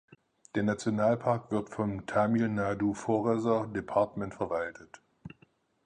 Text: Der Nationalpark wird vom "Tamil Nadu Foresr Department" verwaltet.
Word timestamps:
Der 0.55 0.63
Nationalpark 0.63 1.51
wird 1.51 1.69
vom 1.69 2.07
"Tamil 2.07 2.47
Nadu 2.49 2.95
Foresr 2.95 3.67
Department" 3.67 4.33
verwaltet. 4.33 4.99